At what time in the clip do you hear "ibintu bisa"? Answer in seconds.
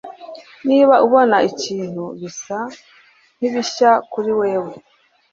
1.47-2.59